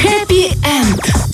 Happy 0.00 0.52
End. 0.64 1.27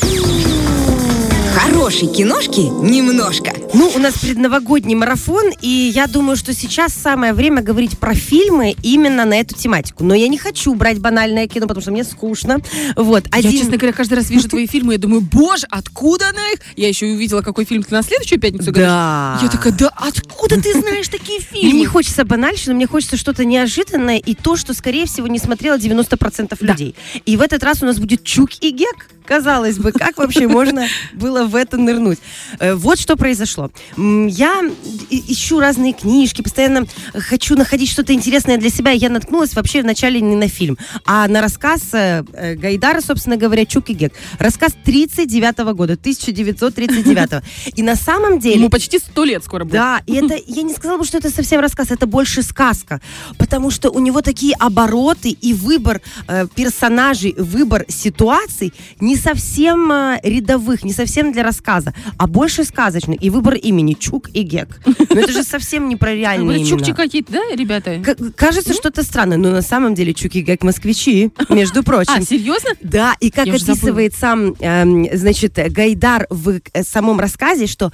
Хорошей 1.95 2.13
киношки 2.13 2.61
немножко. 2.61 3.53
Ну, 3.73 3.89
у 3.95 3.99
нас 4.01 4.15
предновогодний 4.15 4.97
марафон, 4.97 5.53
и 5.61 5.69
я 5.95 6.09
думаю, 6.09 6.37
что 6.37 6.53
сейчас 6.53 6.93
самое 6.93 7.33
время 7.35 7.63
говорить 7.63 7.99
про 8.01 8.15
фильмы 8.15 8.75
именно 8.83 9.25
на 9.25 9.35
эту 9.35 9.55
тематику. 9.55 10.03
Но 10.03 10.13
я 10.13 10.27
не 10.27 10.37
хочу 10.37 10.75
брать 10.75 10.99
банальное 10.99 11.47
кино, 11.47 11.69
потому 11.69 11.83
что 11.83 11.93
мне 11.93 12.03
скучно. 12.03 12.59
Вот. 12.97 13.29
Я, 13.33 13.43
честно 13.49 13.77
говоря, 13.77 13.93
каждый 13.93 14.15
раз 14.15 14.29
вижу 14.29 14.49
твои 14.49 14.67
фильмы, 14.67 14.95
я 14.95 14.99
думаю, 14.99 15.21
боже, 15.21 15.69
откуда 15.71 16.31
она 16.31 16.51
их? 16.51 16.59
Я 16.75 16.89
еще 16.89 17.09
и 17.09 17.13
увидела, 17.15 17.43
какой 17.43 17.65
фильм 17.65 17.85
ты 17.85 17.95
на 17.95 18.03
следующую 18.03 18.41
пятницу 18.41 18.73
говоришь. 18.73 18.89
Да. 18.89 19.39
Я 19.41 19.49
такая, 19.49 19.73
да 19.73 19.93
откуда 19.95 20.61
ты 20.61 20.73
знаешь 20.73 21.07
такие 21.07 21.39
Мне 21.53 21.63
не 21.63 21.71
фильмы? 21.71 21.87
хочется 21.87 22.25
банальщину, 22.25 22.75
мне 22.75 22.89
хочется 22.89 23.17
что-то 23.17 23.45
неожиданное 23.45 24.19
и 24.19 24.35
то, 24.35 24.57
что, 24.57 24.75
скорее 24.75 25.07
всего, 25.07 25.29
не 25.29 25.39
смотрело 25.39 25.77
90% 25.77 26.57
людей. 26.59 26.97
И 27.25 27.37
в 27.37 27.41
этот 27.41 27.63
раз 27.63 27.85
у 27.85 27.87
нас 27.87 28.01
будет 28.01 28.25
Чук 28.25 28.51
и 28.61 28.71
Гек. 28.71 29.11
Казалось 29.27 29.79
бы, 29.79 29.93
как 29.93 30.19
вообще 30.19 30.47
можно 30.47 30.87
было 31.15 31.45
в 31.47 31.57
это 31.57 31.79
нырнуть? 31.79 32.19
Э, 32.59 32.75
Вот 32.75 32.99
что 32.99 33.17
произошло. 33.17 33.71
Я 33.97 34.63
ищу 35.11 35.61
разные 35.61 35.95
книжки, 35.95 36.43
постоянно 36.43 36.87
хочу 37.15 37.57
находить 37.57 37.91
что-то 37.91 38.13
интересное 38.13 38.59
для 38.59 38.71
себя. 38.71 38.91
Я 38.91 39.09
наткнулась 39.09 39.55
вообще 39.55 39.83
вначале 39.83 40.21
не 40.21 40.37
на 40.37 40.49
фильм, 40.49 40.77
а 41.07 41.27
на 41.29 41.41
рассказ 41.41 41.83
э, 41.93 42.23
э, 42.33 42.55
Гайдара, 42.55 43.01
собственно 43.01 43.37
говоря, 43.37 43.65
Чук 43.65 43.89
и 43.91 43.95
Гек. 43.95 44.13
Рассказ 44.39 44.73
39 44.85 45.59
года, 45.75 45.95
1939. 45.95 47.43
И 47.77 47.83
на 47.83 47.97
самом 47.97 48.39
деле... 48.39 48.57
Ему 48.57 48.69
почти 48.69 48.99
сто 48.99 49.25
лет 49.25 49.43
скоро 49.43 49.65
будет. 49.65 49.73
Да, 49.75 50.03
и 50.07 50.15
это, 50.15 50.39
я 50.47 50.63
не 50.63 50.75
сказала 50.75 50.99
бы, 50.99 51.05
что 51.05 51.17
это 51.17 51.31
совсем 51.31 51.61
рассказ, 51.61 51.91
это 51.91 52.07
больше 52.07 52.43
сказка, 52.43 53.01
потому 53.39 53.71
что 53.71 53.91
у 53.91 54.01
него 54.01 54.21
такие 54.21 54.55
обороты 54.59 55.31
и 55.31 55.55
выбор 55.55 56.03
э, 56.29 56.47
персонажей, 56.55 57.35
выбор 57.39 57.87
ситуаций 57.89 58.73
не 59.01 59.14
совсем 59.17 59.91
э, 59.93 60.21
рядовых, 60.23 60.85
не 60.85 60.93
совсем 60.93 61.33
для 61.33 61.43
рассказа, 61.43 61.95
а 62.19 62.27
больше 62.27 62.65
сказочный. 62.65 63.17
И 63.17 63.31
выбор 63.31 63.55
имени 63.55 63.95
Чук 63.95 64.29
и 64.33 64.43
Гек. 64.43 64.81
Но 64.87 65.21
это 65.21 65.33
же 65.33 65.43
совсем 65.43 65.89
не 65.89 65.97
про 65.97 66.15
реальные 66.15 66.45
Говорят, 66.45 66.63
имена. 66.63 66.79
чукчи 66.79 66.93
какие-то, 66.93 67.33
да, 67.33 67.41
ребята? 67.55 68.03
Кажется, 68.37 68.73
что-то 68.75 69.03
странное, 69.03 69.37
но 69.37 69.51
на 69.51 69.63
самом 69.63 69.95
деле 69.95 70.15
Чук 70.15 70.35
и 70.35 70.43
Гек 70.43 70.63
москвичи, 70.63 71.31
между 71.49 71.83
прочим. 71.85 72.15
А, 72.15 72.23
серьезно? 72.23 72.71
Да, 72.81 73.15
и 73.21 73.31
как 73.31 73.47
описывает 73.49 74.15
сам, 74.15 74.55
эм, 74.61 75.09
значит, 75.13 75.55
Гайдар 75.55 76.27
в 76.31 76.61
э, 76.73 76.83
самом 76.83 77.21
рассказе, 77.21 77.67
что 77.67 77.93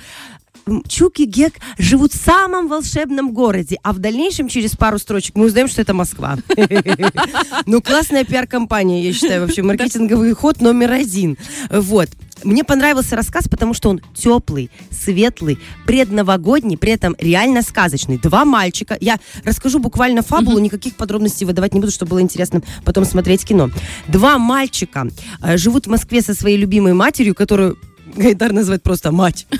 м, 0.70 0.84
Чук 0.88 1.18
и 1.18 1.24
Гек 1.24 1.54
живут 1.78 2.12
в 2.12 2.24
самом 2.24 2.68
волшебном 2.68 3.32
городе, 3.32 3.78
а 3.82 3.92
в 3.92 3.98
дальнейшем 3.98 4.48
через 4.48 4.76
пару 4.76 4.98
строчек 4.98 5.36
мы 5.36 5.46
узнаем, 5.46 5.68
что 5.68 5.82
это 5.82 5.94
Москва. 5.94 6.38
Ну, 7.66 7.82
классная 7.82 8.24
пиар-компания, 8.24 9.02
я 9.02 9.12
считаю, 9.12 9.42
вообще 9.42 9.62
маркетинговый 9.62 10.32
ход 10.34 10.60
номер 10.60 10.92
один. 10.92 11.36
Вот. 11.70 12.08
Мне 12.44 12.64
понравился 12.64 13.16
рассказ, 13.16 13.48
потому 13.48 13.74
что 13.74 13.90
он 13.90 14.00
теплый, 14.14 14.70
светлый, 14.90 15.58
предновогодний, 15.86 16.78
при 16.78 16.92
этом 16.92 17.14
реально 17.18 17.62
сказочный. 17.62 18.18
Два 18.18 18.44
мальчика. 18.44 18.96
Я 19.00 19.18
расскажу 19.44 19.78
буквально 19.78 20.22
фабулу, 20.22 20.58
никаких 20.58 20.96
подробностей 20.96 21.46
выдавать 21.46 21.74
не 21.74 21.80
буду, 21.80 21.92
чтобы 21.92 22.10
было 22.10 22.22
интересно 22.22 22.62
потом 22.84 23.04
смотреть 23.04 23.44
кино. 23.44 23.70
Два 24.08 24.38
мальчика 24.38 25.08
э, 25.42 25.56
живут 25.56 25.86
в 25.86 25.90
Москве 25.90 26.22
со 26.22 26.34
своей 26.34 26.56
любимой 26.56 26.94
матерью, 26.94 27.34
которую 27.34 27.78
Гайдар 28.16 28.52
называет 28.52 28.82
просто 28.82 29.12
мать. 29.12 29.46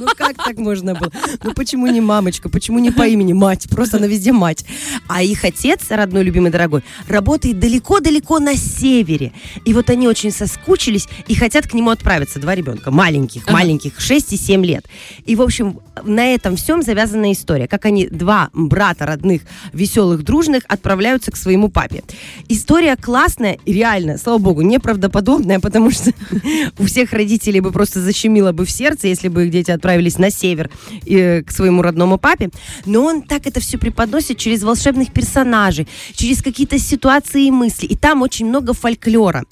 Ну 0.00 0.06
как 0.16 0.34
так 0.36 0.56
можно 0.56 0.94
было? 0.94 1.12
Ну 1.42 1.52
почему 1.52 1.86
не 1.86 2.00
мамочка? 2.00 2.48
Почему 2.48 2.78
не 2.78 2.90
по 2.90 3.06
имени 3.06 3.34
мать? 3.34 3.68
Просто 3.68 3.98
она 3.98 4.06
везде 4.06 4.32
мать. 4.32 4.64
А 5.08 5.22
их 5.22 5.44
отец, 5.44 5.90
родной, 5.90 6.22
любимый, 6.22 6.50
дорогой, 6.50 6.82
работает 7.06 7.58
далеко-далеко 7.58 8.38
на 8.38 8.56
севере. 8.56 9.32
И 9.66 9.74
вот 9.74 9.90
они 9.90 10.08
очень 10.08 10.30
соскучились 10.30 11.06
и 11.28 11.34
хотят 11.34 11.66
к 11.66 11.74
нему 11.74 11.90
отправиться. 11.90 12.40
Два 12.40 12.54
ребенка, 12.54 12.90
маленьких, 12.90 13.50
маленьких, 13.50 14.00
6 14.00 14.32
и 14.32 14.36
7 14.38 14.64
лет. 14.64 14.86
И, 15.26 15.36
в 15.36 15.42
общем, 15.42 15.80
на 16.02 16.34
этом 16.34 16.56
всем 16.56 16.82
завязана 16.82 17.32
история. 17.32 17.68
Как 17.68 17.84
они, 17.84 18.08
два 18.08 18.48
брата 18.52 19.04
родных, 19.06 19.42
веселых, 19.72 20.22
дружных, 20.22 20.64
отправляются 20.68 21.30
к 21.30 21.36
своему 21.36 21.68
папе. 21.68 22.02
История 22.48 22.96
классная, 22.96 23.58
и 23.64 23.72
реально, 23.72 24.18
слава 24.18 24.38
богу, 24.38 24.62
неправдоподобная, 24.62 25.60
потому 25.60 25.90
что 25.90 26.12
у 26.78 26.84
всех 26.84 27.12
родителей 27.12 27.60
бы 27.60 27.70
просто 27.80 28.00
защемило 28.02 28.52
бы 28.52 28.66
в 28.66 28.70
сердце, 28.70 29.08
если 29.08 29.28
бы 29.28 29.46
их 29.46 29.50
дети 29.50 29.70
отправились 29.70 30.18
на 30.18 30.30
север 30.30 30.68
э, 31.06 31.42
к 31.42 31.50
своему 31.50 31.80
родному 31.80 32.18
папе. 32.18 32.50
Но 32.84 33.04
он 33.04 33.22
так 33.22 33.46
это 33.46 33.58
все 33.60 33.78
преподносит 33.78 34.36
через 34.36 34.62
волшебных 34.62 35.14
персонажей, 35.14 35.88
через 36.14 36.42
какие-то 36.42 36.78
ситуации 36.78 37.46
и 37.46 37.50
мысли. 37.50 37.86
И 37.86 37.96
там 37.96 38.20
очень 38.20 38.46
много 38.46 38.74
фольклора. 38.74 39.44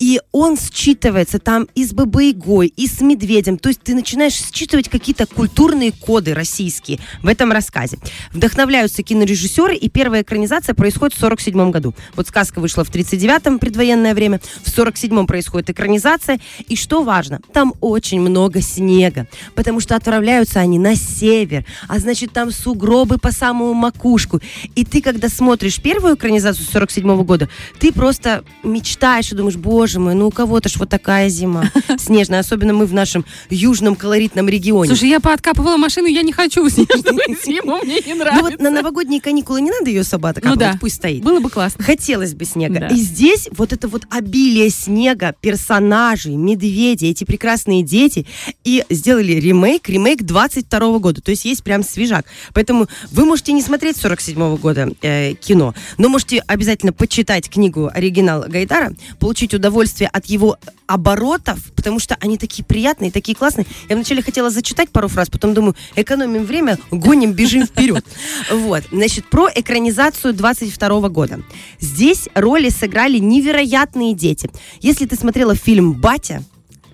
И 0.00 0.18
он 0.32 0.56
считывается 0.56 1.38
там 1.38 1.68
и 1.74 1.84
с 1.84 1.92
Бабой-Ягой, 1.92 2.68
и 2.68 2.86
с 2.86 3.02
Медведем. 3.02 3.58
То 3.58 3.68
есть 3.68 3.82
ты 3.82 3.94
начинаешь 3.94 4.32
считывать 4.32 4.88
какие-то 4.88 5.26
культурные 5.26 5.92
коды 5.92 6.32
российские 6.32 6.98
в 7.22 7.28
этом 7.28 7.52
рассказе. 7.52 7.98
Вдохновляются 8.32 9.02
кинорежиссеры, 9.02 9.76
и 9.76 9.90
первая 9.90 10.22
экранизация 10.22 10.74
происходит 10.74 11.14
в 11.14 11.20
47 11.20 11.70
году. 11.70 11.94
Вот 12.16 12.26
сказка 12.28 12.60
вышла 12.60 12.82
в 12.82 12.90
39-м, 12.90 13.58
предвоенное 13.58 14.14
время, 14.14 14.40
в 14.64 14.68
47-м 14.68 15.26
происходит 15.26 15.68
экранизация. 15.68 16.40
И 16.66 16.76
что 16.76 17.02
важно, 17.02 17.40
там 17.52 17.74
очень 17.80 18.20
много 18.20 18.62
снега, 18.62 19.26
потому 19.54 19.80
что 19.80 19.96
отправляются 19.96 20.60
они 20.60 20.78
на 20.78 20.96
север, 20.96 21.66
а 21.88 21.98
значит 21.98 22.32
там 22.32 22.50
сугробы 22.52 23.18
по 23.18 23.32
самую 23.32 23.74
макушку. 23.74 24.40
И 24.74 24.86
ты, 24.86 25.02
когда 25.02 25.28
смотришь 25.28 25.78
первую 25.80 26.16
экранизацию 26.16 26.66
47 26.66 27.22
года, 27.24 27.50
ты 27.78 27.92
просто 27.92 28.44
мечтаешь 28.62 29.30
и 29.32 29.34
думаешь, 29.34 29.56
боже 29.56 29.89
мой, 29.98 30.14
ну 30.14 30.28
у 30.28 30.30
кого-то 30.30 30.68
ж 30.68 30.76
вот 30.76 30.88
такая 30.88 31.28
зима 31.28 31.70
снежная, 31.98 32.40
особенно 32.40 32.72
мы 32.72 32.86
в 32.86 32.94
нашем 32.94 33.24
южном 33.50 33.96
колоритном 33.96 34.48
регионе. 34.48 34.88
Слушай, 34.88 35.08
я 35.08 35.20
пооткапывала 35.20 35.76
машину, 35.76 36.06
я 36.06 36.22
не 36.22 36.32
хочу 36.32 36.68
снежную 36.68 37.18
зиму, 37.44 37.78
мне 37.84 38.00
не 38.06 38.14
ну 38.14 38.20
нравится. 38.20 38.50
вот 38.50 38.60
на 38.60 38.70
новогодние 38.70 39.20
каникулы 39.20 39.60
не 39.60 39.70
надо 39.70 39.90
ее 39.90 40.04
собака 40.04 40.40
Ну 40.44 40.56
да. 40.56 40.76
пусть 40.80 40.96
стоит. 40.96 41.22
Было 41.22 41.40
бы 41.40 41.50
классно. 41.50 41.82
Хотелось 41.84 42.34
бы 42.34 42.44
снега. 42.44 42.80
Да. 42.80 42.88
И 42.88 42.96
здесь 42.96 43.48
вот 43.56 43.72
это 43.72 43.88
вот 43.88 44.02
обилие 44.10 44.70
снега, 44.70 45.34
персонажей, 45.40 46.34
медведи, 46.36 47.06
эти 47.06 47.24
прекрасные 47.24 47.82
дети. 47.82 48.26
И 48.64 48.84
сделали 48.90 49.32
ремейк, 49.32 49.88
ремейк 49.88 50.22
22 50.22 50.98
года. 50.98 51.20
То 51.20 51.30
есть 51.30 51.44
есть 51.44 51.62
прям 51.64 51.82
свежак. 51.82 52.26
Поэтому 52.54 52.86
вы 53.10 53.24
можете 53.24 53.52
не 53.52 53.62
смотреть 53.62 53.96
47 53.96 54.56
года 54.56 54.90
э, 55.02 55.34
кино, 55.34 55.74
но 55.98 56.08
можете 56.08 56.42
обязательно 56.46 56.92
почитать 56.92 57.48
книгу 57.48 57.90
оригинал 57.92 58.44
Гайдара, 58.46 58.92
получить 59.18 59.54
удовольствие 59.54 59.79
от 60.06 60.26
его 60.26 60.58
оборотов, 60.86 61.72
потому 61.74 61.98
что 61.98 62.16
они 62.20 62.36
такие 62.36 62.64
приятные, 62.64 63.10
такие 63.10 63.36
классные. 63.36 63.66
Я 63.88 63.96
вначале 63.96 64.22
хотела 64.22 64.50
зачитать 64.50 64.90
пару 64.90 65.08
фраз, 65.08 65.30
потом 65.30 65.54
думаю, 65.54 65.76
экономим 65.96 66.44
время, 66.44 66.78
гоним, 66.90 67.32
бежим 67.32 67.66
вперед. 67.66 68.04
Вот, 68.50 68.84
значит, 68.90 69.28
про 69.28 69.48
экранизацию 69.54 70.34
22 70.34 71.08
года. 71.08 71.42
Здесь 71.78 72.28
роли 72.34 72.68
сыграли 72.68 73.18
невероятные 73.18 74.14
дети. 74.14 74.50
Если 74.80 75.06
ты 75.06 75.16
смотрела 75.16 75.54
фильм 75.54 75.92
«Батя», 75.92 76.42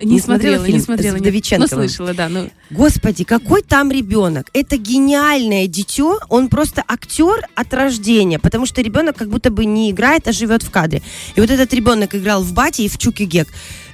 Не, 0.01 0.13
Не 0.15 0.19
смотрела 0.19 0.57
смотрела, 0.57 0.65
фильм 0.65 0.77
не 0.77 0.83
смотрела. 0.83 1.15
нет. 1.15 1.23
Ну, 1.23 1.67
слышала, 1.67 2.13
да. 2.13 2.29
Ну, 2.29 2.49
Господи, 2.69 3.23
какой 3.23 3.61
там 3.63 3.91
ребенок? 3.91 4.49
Это 4.53 4.77
гениальное 4.77 5.67
дитё. 5.67 6.19
Он 6.29 6.49
просто 6.49 6.83
актер 6.87 7.47
от 7.55 7.73
рождения, 7.73 8.39
потому 8.39 8.65
что 8.65 8.81
ребенок 8.81 9.15
как 9.17 9.29
будто 9.29 9.49
бы 9.49 9.65
не 9.65 9.91
играет, 9.91 10.27
а 10.27 10.31
живет 10.31 10.63
в 10.63 10.69
кадре. 10.69 11.01
И 11.35 11.41
вот 11.41 11.49
этот 11.49 11.73
ребенок 11.73 12.13
играл 12.13 12.43
в 12.43 12.53
Бате 12.53 12.83
и 12.85 12.89
в 12.89 12.97
Чуки 12.97 13.23
Гек. 13.23 13.47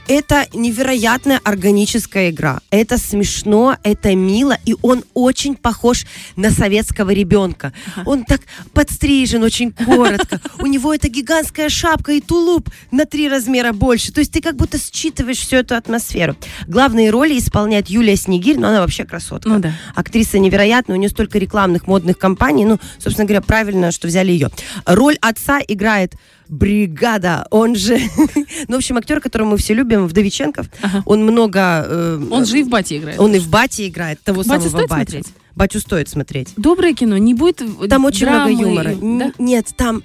Это 0.08 0.48
невероятная 0.54 1.40
органическая 1.44 2.30
игра. 2.30 2.60
Это 2.72 2.98
смешно, 2.98 3.78
это 3.84 4.16
мило, 4.16 4.58
и 4.66 4.76
он 4.82 5.04
очень 5.14 5.56
похож 5.56 6.06
на 6.36 6.52
советского 6.52 7.12
ребенка. 7.12 7.72
Он 8.06 8.26
так 8.26 8.42
подстрижен 8.74 9.44
очень 9.44 9.72
коротко. 9.72 10.42
У 10.60 10.66
него 10.66 10.94
это 10.94 11.08
гигантская 11.08 11.70
шапка 11.70 12.12
и 12.12 12.22
тулуп 12.22 12.70
на 12.92 13.06
три 13.06 13.30
размера 13.30 13.72
больше. 13.72 14.12
То 14.12 14.20
есть 14.20 14.34
ты 14.34 14.42
как 14.42 14.56
будто 14.56 14.78
считываешь 14.78 15.40
всю 15.40 15.58
эту 15.58 15.76
атмосферу. 15.76 16.36
Главные 16.68 17.10
роли 17.10 17.38
исполняет 17.40 17.88
Юлия 17.88 18.18
Снегирь, 18.18 18.60
но 18.60 18.68
она 18.68 18.82
вообще 18.82 19.06
красотка. 19.06 19.50
Ну 19.50 19.60
да. 19.60 19.74
Актриса 19.96 20.38
невероятная, 20.38 20.98
у 20.98 21.00
нее 21.00 21.10
столько 21.10 21.40
рекламных 21.40 21.88
модных 21.88 22.18
компаний. 22.18 22.66
Ну, 22.66 22.78
собственно 23.00 23.26
говоря, 23.26 23.42
правильно, 23.42 23.92
что 23.92 24.08
взяли 24.08 24.32
ее. 24.32 24.50
Роль 24.86 25.18
отца 25.22 25.62
играет 25.66 26.16
Бригада, 26.50 27.48
он 27.52 27.76
же... 27.76 27.98
ну, 28.68 28.76
в 28.76 28.78
общем, 28.78 28.98
актер, 28.98 29.20
которого 29.20 29.52
мы 29.52 29.58
все 29.58 29.74
любим, 29.74 30.08
Вдовиченков. 30.08 30.68
Ага. 30.82 31.04
Он 31.06 31.24
много... 31.24 31.86
э, 31.88 32.28
он 32.30 32.46
же 32.46 32.60
и 32.60 32.64
в 32.64 32.70
бате 32.70 32.98
играет. 32.98 33.20
Он 33.20 33.34
и 33.34 33.40
в 33.40 33.50
Бате 33.50 33.88
играет, 33.88 34.22
того 34.24 34.44
Батю 34.44 34.70
самого 34.70 34.88
Батю. 34.88 34.88
смотреть? 35.12 35.28
Батю 35.56 35.80
стоит 35.80 36.10
смотреть. 36.10 36.50
Доброе 36.58 36.94
кино, 36.94 37.18
не 37.18 37.34
будет 37.34 37.62
Там 37.90 38.06
очень 38.06 38.22
драмы, 38.26 38.52
много 38.52 38.64
юмора. 38.64 38.96
да? 39.02 39.32
Нет, 39.38 39.68
там 39.78 40.04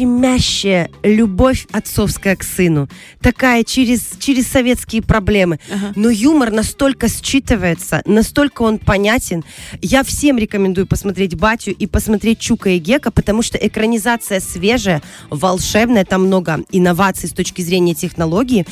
щемящая 0.00 0.90
любовь 1.02 1.66
отцовская 1.72 2.36
к 2.36 2.42
сыну. 2.42 2.88
Такая 3.20 3.64
через, 3.64 4.00
через 4.18 4.46
советские 4.46 5.02
проблемы. 5.02 5.58
Ага. 5.70 5.92
Но 5.94 6.08
юмор 6.08 6.50
настолько 6.50 7.06
считывается, 7.06 8.00
настолько 8.06 8.62
он 8.62 8.78
понятен. 8.78 9.44
Я 9.82 10.02
всем 10.02 10.38
рекомендую 10.38 10.86
посмотреть 10.86 11.34
«Батю» 11.34 11.72
и 11.72 11.86
посмотреть 11.86 12.38
«Чука 12.38 12.70
и 12.70 12.78
Гека», 12.78 13.10
потому 13.10 13.42
что 13.42 13.58
экранизация 13.58 14.40
свежая, 14.40 15.02
волшебная, 15.28 16.04
там 16.04 16.26
много 16.26 16.60
инноваций 16.70 17.28
с 17.28 17.32
точки 17.32 17.60
зрения 17.60 17.94
технологии. 17.94 18.66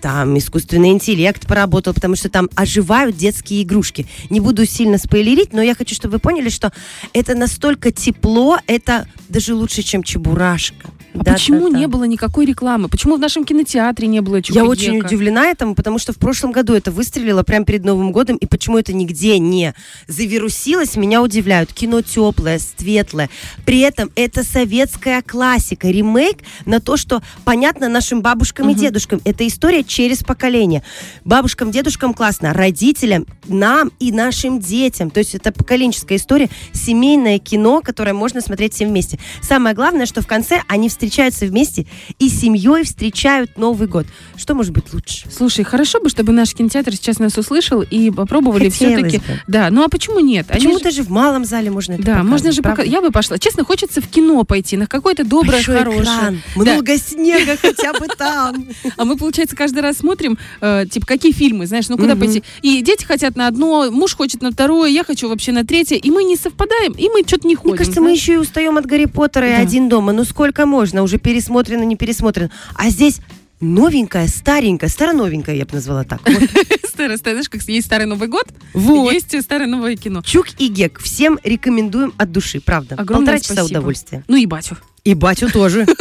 Там 0.00 0.36
искусственный 0.36 0.90
интеллект 0.90 1.46
поработал, 1.46 1.94
потому 1.94 2.16
что 2.16 2.28
там 2.28 2.48
оживают 2.56 3.16
детские 3.16 3.62
игрушки. 3.62 4.06
Не 4.30 4.40
буду 4.40 4.66
сильно 4.66 4.98
спойлерить, 4.98 5.52
но 5.52 5.62
я 5.62 5.74
хочу, 5.74 5.94
чтобы 5.94 6.14
вы 6.14 6.18
поняли, 6.18 6.48
что 6.48 6.72
это 7.12 7.36
настолько 7.36 7.92
тепло, 7.92 8.58
это 8.66 9.06
даже 9.28 9.54
лучше, 9.54 9.82
чем 9.82 10.02
«Чебурашка». 10.02 10.71
А 11.14 11.18
Да, 11.24 11.32
почему 11.34 11.66
да, 11.68 11.74
да. 11.74 11.78
не 11.78 11.86
было 11.88 12.04
никакой 12.04 12.46
рекламы? 12.46 12.88
Почему 12.88 13.16
в 13.16 13.20
нашем 13.20 13.44
кинотеатре 13.44 14.08
не 14.08 14.20
было 14.20 14.36
Я 14.36 14.42
Чука-Гека? 14.42 14.66
очень 14.66 14.98
удивлена 14.98 15.48
этому, 15.48 15.74
потому 15.74 15.98
что 15.98 16.14
в 16.14 16.16
прошлом 16.16 16.52
году 16.52 16.72
это 16.72 16.90
выстрелило 16.90 17.42
прямо 17.42 17.66
перед 17.66 17.84
Новым 17.84 18.12
годом, 18.12 18.36
и 18.36 18.46
почему 18.46 18.78
это 18.78 18.94
нигде 18.94 19.38
не 19.38 19.74
завирусилось, 20.08 20.96
меня 20.96 21.22
удивляют. 21.22 21.72
Кино 21.74 22.00
теплое, 22.00 22.58
светлое. 22.58 23.28
При 23.66 23.80
этом 23.80 24.10
это 24.16 24.42
советская 24.42 25.20
классика, 25.20 25.88
ремейк 25.88 26.38
на 26.64 26.80
то, 26.80 26.96
что 26.96 27.22
понятно 27.44 27.88
нашим 27.90 28.22
бабушкам 28.22 28.70
и 28.70 28.74
дедушкам. 28.74 29.20
Это 29.24 29.46
история 29.46 29.84
через 29.84 30.24
поколение. 30.24 30.82
Бабушкам, 31.26 31.70
дедушкам 31.70 32.14
классно, 32.14 32.54
родителям, 32.54 33.26
нам 33.48 33.90
и 33.98 34.12
нашим 34.12 34.58
детям. 34.60 35.10
То 35.10 35.18
есть 35.18 35.34
это 35.34 35.52
поколенческая 35.52 36.18
история, 36.18 36.48
семейное 36.72 37.38
кино, 37.38 37.80
которое 37.82 38.12
можно 38.12 38.40
смотреть 38.40 38.74
всем 38.74 38.88
вместе. 38.88 39.18
Самое 39.40 39.74
главное, 39.74 40.06
что 40.06 40.22
в 40.22 40.26
конце 40.26 40.62
они 40.68 40.88
встречаются 40.88 41.46
вместе 41.46 41.86
и 42.18 42.28
семьей 42.28 42.84
встречают 42.84 43.56
Новый 43.56 43.88
год. 43.88 44.06
Что 44.36 44.54
может 44.54 44.72
быть 44.72 44.92
лучше? 44.92 45.28
Слушай, 45.30 45.64
хорошо 45.64 46.00
бы, 46.00 46.08
чтобы 46.08 46.32
наш 46.32 46.54
кинотеатр 46.54 46.94
сейчас 46.94 47.18
нас 47.18 47.36
услышал 47.38 47.82
и 47.82 48.10
попробовали 48.10 48.68
все-таки. 48.70 49.20
Да, 49.46 49.68
ну 49.70 49.82
а 49.84 49.88
почему 49.88 50.20
нет? 50.20 50.46
Они 50.50 50.60
Почему 50.60 50.78
же- 50.78 50.84
даже 50.84 51.02
в 51.02 51.10
малом 51.10 51.44
зале 51.44 51.70
можно 51.70 51.94
это 51.94 52.02
Да, 52.02 52.22
можно 52.22 52.52
же 52.52 52.62
пока. 52.62 52.82
Я 52.82 53.00
бы 53.00 53.10
пошла. 53.10 53.38
Честно, 53.38 53.64
хочется 53.64 54.00
в 54.00 54.08
кино 54.08 54.44
пойти, 54.44 54.76
на 54.76 54.86
какое-то 54.86 55.24
доброе, 55.24 55.52
Большой 55.56 55.78
хорошее. 55.78 56.02
экран, 56.04 56.42
Да. 56.56 56.62
много 56.62 56.98
снега 56.98 57.56
хотя 57.56 57.92
бы 57.92 58.06
там. 58.08 58.66
А 58.96 59.04
мы, 59.04 59.16
получается, 59.16 59.56
каждый 59.56 59.80
раз 59.80 59.98
смотрим, 59.98 60.38
э, 60.60 60.86
типа, 60.90 61.06
какие 61.06 61.32
фильмы, 61.32 61.66
знаешь, 61.66 61.88
ну 61.88 61.96
куда 61.96 62.14
пойти. 62.16 62.42
И 62.62 62.82
дети 62.82 63.04
хотят 63.04 63.31
на 63.36 63.46
одно, 63.48 63.90
муж 63.90 64.14
хочет 64.16 64.42
на 64.42 64.50
второе, 64.50 64.88
я 64.90 65.04
хочу 65.04 65.28
вообще 65.28 65.52
на 65.52 65.64
третье, 65.64 65.96
и 65.96 66.10
мы 66.10 66.24
не 66.24 66.36
совпадаем, 66.36 66.92
и 66.92 67.08
мы 67.08 67.22
что-то 67.26 67.46
не 67.48 67.54
ходим. 67.54 67.70
Мне 67.70 67.78
кажется, 67.78 68.00
мы 68.00 68.06
знаешь. 68.08 68.20
еще 68.20 68.32
и 68.34 68.36
устаем 68.36 68.76
от 68.78 68.86
Гарри 68.86 69.06
Поттера 69.06 69.48
и 69.48 69.52
Да. 69.52 69.58
один 69.58 69.88
дома. 69.88 70.12
Ну 70.12 70.24
сколько 70.24 70.66
можно? 70.66 71.02
Уже 71.02 71.18
пересмотрено, 71.18 71.82
не 71.82 71.96
пересмотрено. 71.96 72.50
А 72.74 72.88
здесь 72.90 73.18
новенькая, 73.60 74.26
старенькая, 74.28 74.88
староновенькая, 74.90 75.54
я 75.54 75.64
бы 75.64 75.74
назвала 75.74 76.04
так. 76.04 76.20
Вот. 76.28 76.42
Старый, 76.88 77.16
знаешь, 77.16 77.48
как 77.48 77.62
есть 77.62 77.86
Старый 77.86 78.06
Новый 78.06 78.28
год, 78.28 78.44
Вот. 78.74 79.12
есть 79.12 79.40
Старое 79.42 79.66
Новое 79.68 79.96
кино. 79.96 80.22
Чук 80.22 80.46
и 80.58 80.68
Гек. 80.68 80.98
Всем 81.00 81.38
рекомендуем 81.44 82.12
от 82.18 82.32
души, 82.32 82.60
правда. 82.60 82.96
Огромное 82.96 83.38
Полтора 83.38 83.38
часа 83.56 83.64
удовольствия. 83.64 84.24
Ну 84.28 84.36
и 84.36 84.46
батю. 84.46 84.76
И 85.04 85.14
батю 85.14 85.50
тоже. 85.50 85.86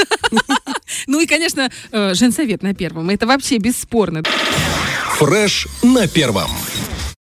Ну 1.07 1.21
и, 1.21 1.25
конечно, 1.25 1.71
э, 1.91 2.13
женсовет 2.13 2.63
на 2.63 2.73
первом. 2.75 3.09
Это 3.09 3.25
вообще 3.25 3.57
бесспорно. 3.57 4.23
Фреш 5.17 5.67
на 5.83 6.07
первом. 6.07 6.51